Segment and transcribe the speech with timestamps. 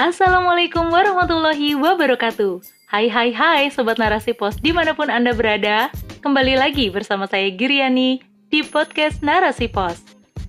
[0.00, 2.64] Assalamualaikum warahmatullahi wabarakatuh.
[2.88, 5.92] Hai hai hai Sobat Narasi Pos di mana pun Anda berada.
[6.24, 10.00] Kembali lagi bersama saya Giriani di podcast Narasi Pos.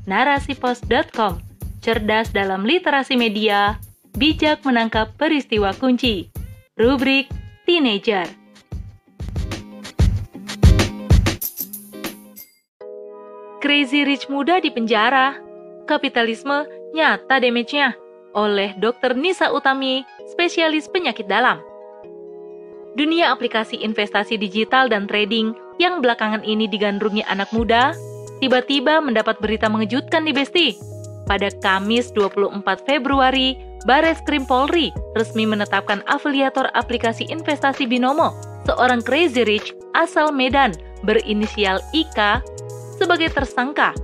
[0.08, 1.44] Narasipos.com
[1.84, 3.76] Cerdas dalam literasi media,
[4.16, 6.31] bijak menangkap peristiwa kunci.
[6.80, 7.27] Rubrik
[7.68, 8.31] Teenager.
[13.59, 15.36] Crazy Rich muda di penjara.
[15.91, 18.01] Kapitalisme nyata damage-nya
[18.34, 19.16] oleh Dr.
[19.17, 21.59] Nisa Utami, spesialis penyakit dalam.
[22.95, 27.95] Dunia aplikasi investasi digital dan trading yang belakangan ini digandrungi anak muda,
[28.44, 30.75] tiba-tiba mendapat berita mengejutkan di Besti.
[31.23, 33.55] Pada Kamis 24 Februari,
[33.88, 38.36] Bares Krim Polri resmi menetapkan afiliator aplikasi investasi Binomo,
[38.67, 40.75] seorang crazy rich asal Medan
[41.08, 42.44] berinisial IK,
[43.00, 43.95] sebagai tersangka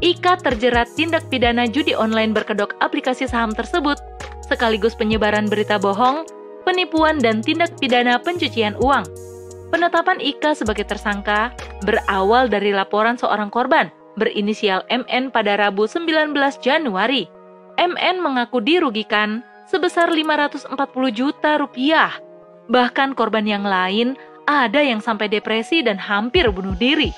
[0.00, 4.00] Ika terjerat tindak pidana judi online berkedok aplikasi saham tersebut,
[4.48, 6.24] sekaligus penyebaran berita bohong,
[6.64, 9.04] penipuan, dan tindak pidana pencucian uang.
[9.68, 11.52] Penetapan Ika sebagai tersangka
[11.84, 16.32] berawal dari laporan seorang korban berinisial MN pada Rabu 19
[16.64, 17.28] Januari.
[17.76, 20.72] MN mengaku dirugikan sebesar 540
[21.12, 22.16] juta rupiah.
[22.72, 24.16] Bahkan korban yang lain
[24.48, 27.12] ada yang sampai depresi dan hampir bunuh diri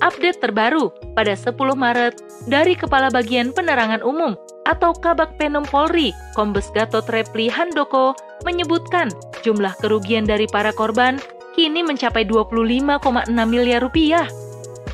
[0.00, 2.14] update terbaru pada 10 Maret
[2.48, 4.34] dari Kepala Bagian Penerangan Umum
[4.68, 9.12] atau Kabak Penum Polri, Kombes Gatot Repli Handoko, menyebutkan
[9.44, 11.20] jumlah kerugian dari para korban
[11.56, 14.28] kini mencapai 25,6 miliar rupiah.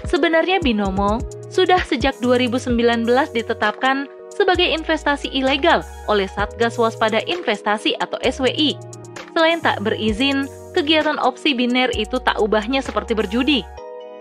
[0.07, 1.19] Sebenarnya Binomo
[1.51, 8.77] sudah sejak 2019 ditetapkan sebagai investasi ilegal oleh Satgas Waspada Investasi atau SWI.
[9.33, 13.65] Selain tak berizin, kegiatan opsi biner itu tak ubahnya seperti berjudi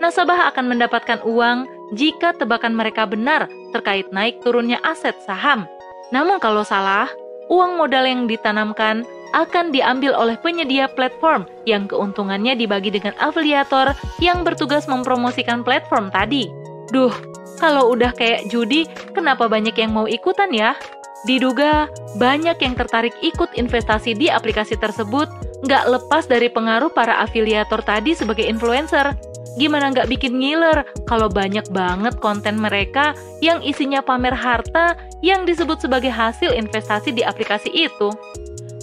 [0.06, 1.66] nasabah akan mendapatkan uang
[1.98, 5.66] jika tebakan mereka benar terkait naik turunnya aset saham.
[6.14, 7.10] Namun kalau salah,
[7.50, 9.02] uang modal yang ditanamkan
[9.34, 16.46] akan diambil oleh penyedia platform yang keuntungannya dibagi dengan afiliator yang bertugas mempromosikan platform tadi.
[16.94, 17.10] Duh,
[17.58, 20.78] kalau udah kayak judi, kenapa banyak yang mau ikutan ya?
[21.26, 21.90] Diduga
[22.22, 25.26] banyak yang tertarik ikut investasi di aplikasi tersebut
[25.66, 29.10] nggak lepas dari pengaruh para afiliator tadi sebagai influencer
[29.56, 34.94] gimana nggak bikin ngiler kalau banyak banget konten mereka yang isinya pamer harta
[35.24, 38.12] yang disebut sebagai hasil investasi di aplikasi itu.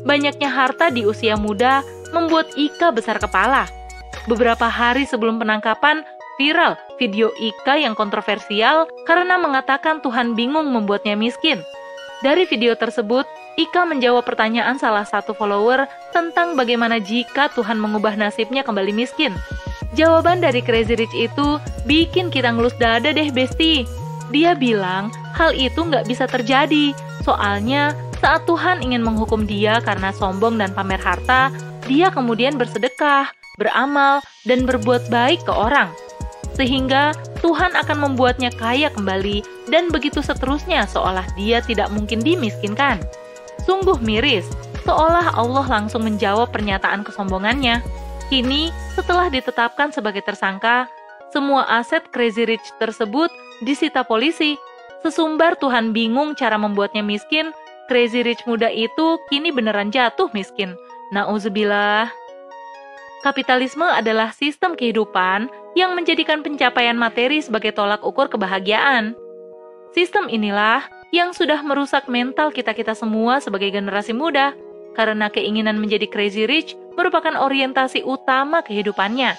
[0.04, 3.70] Banyaknya harta di usia muda membuat Ika besar kepala.
[4.28, 6.04] Beberapa hari sebelum penangkapan,
[6.36, 11.62] viral video Ika yang kontroversial karena mengatakan Tuhan bingung membuatnya miskin.
[12.24, 13.28] Dari video tersebut,
[13.60, 15.86] Ika menjawab pertanyaan salah satu follower
[16.16, 19.36] tentang bagaimana jika Tuhan mengubah nasibnya kembali miskin.
[19.94, 23.86] Jawaban dari Crazy Rich itu bikin kita ngelus dada deh, Besti.
[24.34, 30.58] Dia bilang hal itu nggak bisa terjadi, soalnya saat Tuhan ingin menghukum dia karena sombong
[30.58, 31.54] dan pamer harta,
[31.86, 35.92] dia kemudian bersedekah, beramal, dan berbuat baik ke orang.
[36.56, 37.12] Sehingga
[37.44, 43.04] Tuhan akan membuatnya kaya kembali dan begitu seterusnya seolah dia tidak mungkin dimiskinkan.
[43.68, 44.48] Sungguh miris,
[44.88, 47.84] seolah Allah langsung menjawab pernyataan kesombongannya.
[48.34, 50.90] Kini, setelah ditetapkan sebagai tersangka,
[51.30, 53.30] semua aset Crazy Rich tersebut
[53.62, 54.58] disita polisi.
[55.06, 57.54] Sesumbar Tuhan bingung cara membuatnya miskin,
[57.86, 60.74] Crazy Rich muda itu kini beneran jatuh miskin.
[61.14, 62.10] Nauzubillah.
[63.22, 69.14] Kapitalisme adalah sistem kehidupan yang menjadikan pencapaian materi sebagai tolak ukur kebahagiaan.
[69.94, 70.82] Sistem inilah
[71.14, 74.58] yang sudah merusak mental kita-kita semua sebagai generasi muda
[74.98, 79.36] karena keinginan menjadi crazy rich merupakan orientasi utama kehidupannya.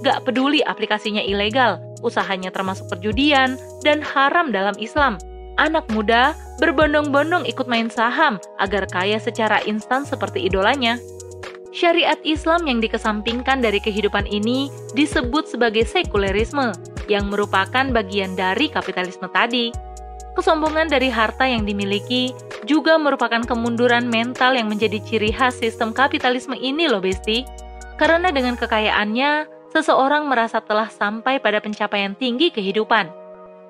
[0.00, 5.20] Gak peduli aplikasinya ilegal, usahanya termasuk perjudian, dan haram dalam Islam.
[5.60, 10.96] Anak muda berbondong-bondong ikut main saham agar kaya secara instan seperti idolanya.
[11.70, 16.74] Syariat Islam yang dikesampingkan dari kehidupan ini disebut sebagai sekulerisme,
[17.06, 19.70] yang merupakan bagian dari kapitalisme tadi.
[20.34, 22.30] Kesombongan dari harta yang dimiliki
[22.68, 27.44] juga merupakan kemunduran mental yang menjadi ciri khas sistem kapitalisme ini loh Besti.
[27.96, 33.08] Karena dengan kekayaannya, seseorang merasa telah sampai pada pencapaian tinggi kehidupan.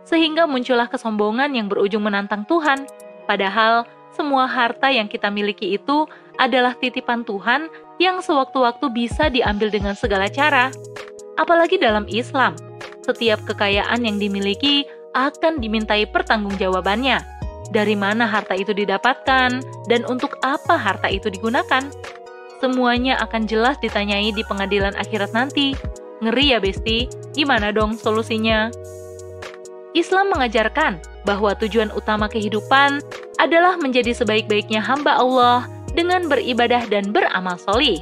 [0.07, 2.87] Sehingga muncullah kesombongan yang berujung menantang Tuhan.
[3.27, 6.07] Padahal, semua harta yang kita miliki itu
[6.39, 7.71] adalah titipan Tuhan
[8.01, 10.73] yang sewaktu-waktu bisa diambil dengan segala cara.
[11.39, 12.57] Apalagi dalam Islam,
[13.05, 17.40] setiap kekayaan yang dimiliki akan dimintai pertanggungjawabannya.
[17.71, 21.87] Dari mana harta itu didapatkan dan untuk apa harta itu digunakan?
[22.59, 25.73] Semuanya akan jelas ditanyai di pengadilan akhirat nanti.
[26.21, 27.09] Ngeri ya, Besti.
[27.33, 28.69] Gimana dong solusinya?
[29.95, 33.01] Islam mengajarkan bahwa tujuan utama kehidupan
[33.41, 37.99] adalah menjadi sebaik-baiknya hamba Allah dengan beribadah dan beramal solih.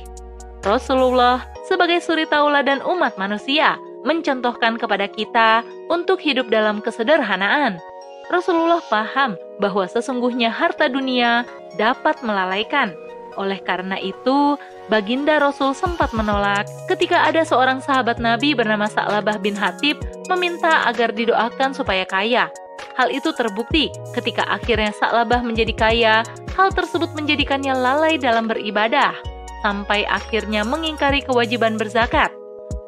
[0.66, 7.80] Rasulullah sebagai suri tauladan umat manusia mencontohkan kepada kita untuk hidup dalam kesederhanaan.
[8.28, 11.48] Rasulullah paham bahwa sesungguhnya harta dunia
[11.80, 12.92] dapat melalaikan.
[13.40, 14.58] Oleh karena itu,
[14.92, 21.14] Baginda Rasul sempat menolak ketika ada seorang sahabat Nabi bernama Sa'labah bin Hatib meminta agar
[21.14, 22.52] didoakan supaya kaya.
[22.98, 26.14] Hal itu terbukti ketika akhirnya Sa'labah menjadi kaya,
[26.58, 29.14] hal tersebut menjadikannya lalai dalam beribadah,
[29.62, 32.34] sampai akhirnya mengingkari kewajiban berzakat.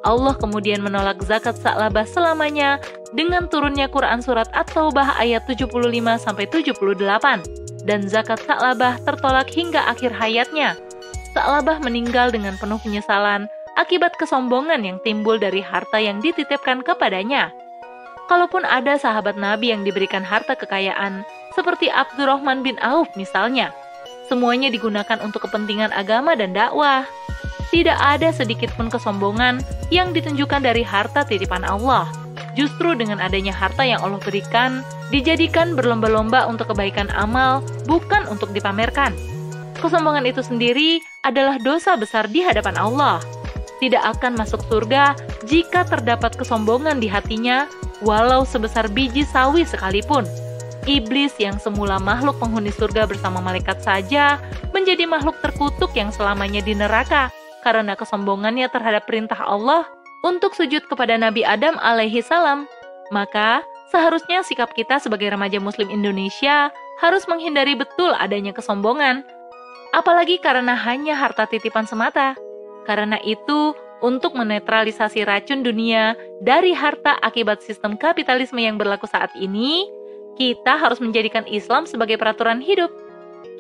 [0.01, 2.81] Allah kemudian menolak zakat Sa'labah selamanya
[3.13, 10.81] dengan turunnya Quran Surat At-Taubah ayat 75-78, dan zakat Sa'labah tertolak hingga akhir hayatnya.
[11.37, 13.45] Sa'labah meninggal dengan penuh penyesalan
[13.77, 17.53] akibat kesombongan yang timbul dari harta yang dititipkan kepadanya
[18.31, 21.27] kalaupun ada sahabat Nabi yang diberikan harta kekayaan,
[21.59, 23.75] seperti Abdurrahman bin Auf misalnya.
[24.31, 27.03] Semuanya digunakan untuk kepentingan agama dan dakwah.
[27.71, 29.63] Tidak ada sedikit pun kesombongan
[29.95, 32.11] yang ditunjukkan dari harta titipan Allah.
[32.59, 34.83] Justru dengan adanya harta yang Allah berikan,
[35.15, 39.15] dijadikan berlomba-lomba untuk kebaikan amal, bukan untuk dipamerkan.
[39.79, 43.23] Kesombongan itu sendiri adalah dosa besar di hadapan Allah.
[43.79, 45.15] Tidak akan masuk surga
[45.47, 47.65] jika terdapat kesombongan di hatinya
[48.03, 50.27] walau sebesar biji sawi sekalipun.
[50.85, 54.43] Iblis yang semula makhluk penghuni surga bersama malaikat saja
[54.75, 59.89] menjadi makhluk terkutuk yang selamanya di neraka karena kesombongannya terhadap perintah Allah
[60.25, 62.69] untuk sujud kepada Nabi Adam alaihi salam.
[63.11, 66.71] Maka, seharusnya sikap kita sebagai remaja muslim Indonesia
[67.01, 69.25] harus menghindari betul adanya kesombongan,
[69.97, 72.37] apalagi karena hanya harta titipan semata.
[72.87, 79.89] Karena itu, untuk menetralisasi racun dunia dari harta akibat sistem kapitalisme yang berlaku saat ini,
[80.41, 82.89] kita harus menjadikan Islam sebagai peraturan hidup.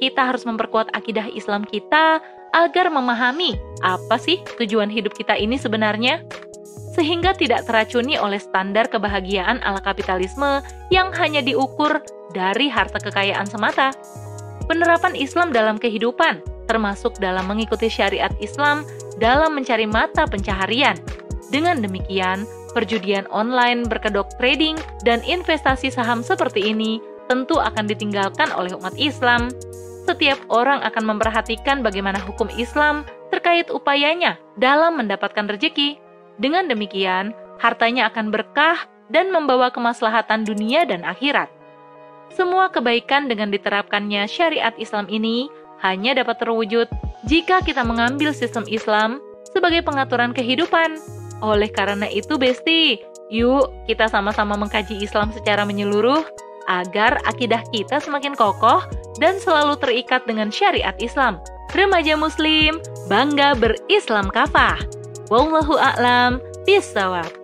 [0.00, 6.22] Kita harus memperkuat akidah Islam kita agar memahami apa sih tujuan hidup kita ini sebenarnya,
[6.92, 10.60] sehingga tidak teracuni oleh standar kebahagiaan ala kapitalisme
[10.90, 12.02] yang hanya diukur
[12.34, 13.94] dari harta kekayaan semata.
[14.66, 18.86] Penerapan Islam dalam kehidupan, termasuk dalam mengikuti syariat Islam,
[19.18, 20.94] dalam mencari mata pencaharian.
[21.50, 28.74] Dengan demikian, perjudian online berkedok trading dan investasi saham seperti ini tentu akan ditinggalkan oleh
[28.78, 29.50] umat Islam.
[30.08, 36.00] Setiap orang akan memperhatikan bagaimana hukum Islam terkait upayanya dalam mendapatkan rezeki.
[36.40, 41.52] Dengan demikian, hartanya akan berkah dan membawa kemaslahatan dunia dan akhirat.
[42.30, 45.50] Semua kebaikan dengan diterapkannya syariat Islam ini
[45.82, 46.86] hanya dapat terwujud
[47.26, 49.18] jika kita mengambil sistem Islam
[49.50, 50.96] sebagai pengaturan kehidupan.
[51.42, 53.02] Oleh karena itu, Besti,
[53.32, 56.22] yuk kita sama-sama mengkaji Islam secara menyeluruh
[56.70, 58.84] agar akidah kita semakin kokoh
[59.20, 61.38] dan selalu terikat dengan syariat Islam.
[61.70, 64.80] Remaja Muslim, bangga berislam kafah.
[65.30, 67.39] Wallahu a'lam, bisawab.